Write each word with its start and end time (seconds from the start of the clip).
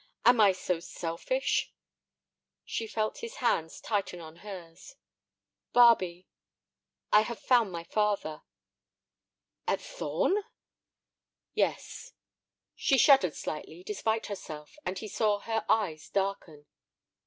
Am 0.25 0.41
I 0.41 0.51
so 0.51 0.79
selfish?" 0.79 1.71
She 2.65 2.87
felt 2.87 3.19
his 3.19 3.35
hands 3.35 3.79
tighten 3.79 4.19
on 4.19 4.37
hers. 4.37 4.95
"Barbe, 5.73 6.23
I 7.11 7.21
have 7.21 7.37
found 7.39 7.71
my 7.71 7.83
father." 7.83 8.41
"At 9.67 9.79
Thorn?" 9.79 10.41
"Yes." 11.53 12.13
She 12.75 12.97
shuddered 12.97 13.35
slightly, 13.35 13.83
despite 13.83 14.25
herself, 14.25 14.75
and 14.87 14.97
he 14.97 15.07
saw 15.07 15.37
her 15.37 15.63
eyes 15.69 16.09
darken. 16.09 16.65